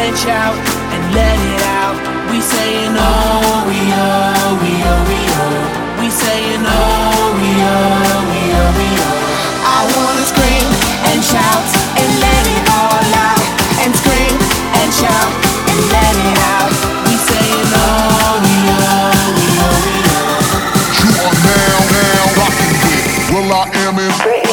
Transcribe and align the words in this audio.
And 0.00 0.16
shout 0.16 0.56
and 0.94 1.02
let 1.14 1.36
it 1.38 1.62
out. 1.78 1.94
We 2.32 2.40
saying 2.40 2.94
oh, 2.96 3.68
we 3.68 3.78
oh, 3.94 4.58
we 4.62 4.72
oh, 4.80 5.00
we 5.06 5.20
oh. 5.38 6.00
We 6.00 6.08
saying 6.10 6.64
oh, 6.64 7.36
we 7.38 7.50
oh, 7.60 8.18
we 8.32 8.40
oh, 8.58 8.70
we 8.80 8.88
oh. 9.06 9.76
I 9.76 9.78
wanna 9.94 10.24
scream 10.24 10.66
and 11.12 11.20
shout 11.22 11.62
and 12.00 12.10
let 12.24 12.42
it 12.56 12.64
all 12.80 13.06
out. 13.28 13.44
And 13.84 13.92
scream 13.94 14.34
and 14.80 14.90
shout 14.90 15.30
and 15.68 15.78
let 15.94 16.14
it 16.16 16.38
out. 16.58 16.72
We 17.06 17.14
saying 17.30 17.68
oh, 17.70 18.40
we 18.42 18.56
oh, 18.72 19.14
we 19.36 19.46
oh, 19.62 19.76
we 19.84 19.96
oh. 20.16 21.04
You 21.04 21.12
are 21.28 21.38
now, 21.44 21.78
now 21.92 22.24
rocking 22.40 22.74
it. 22.88 23.04
Well, 23.30 23.52
I 23.52 23.68
am 23.84 23.98
in. 24.00 24.49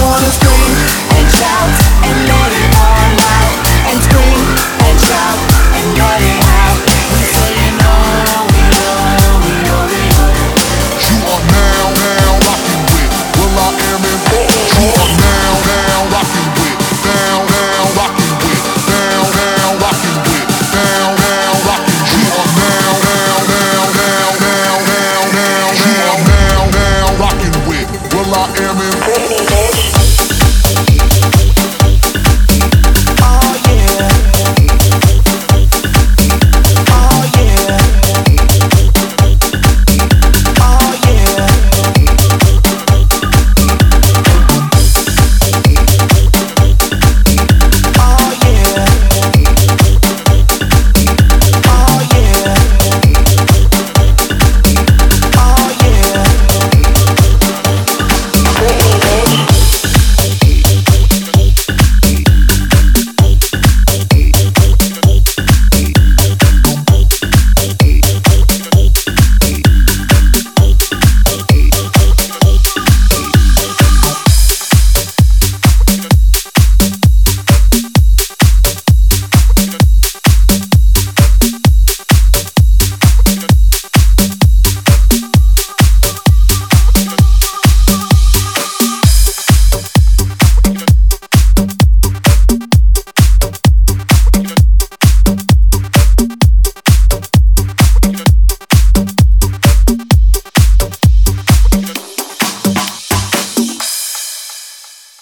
wanna 0.00 0.30
go 0.44 0.57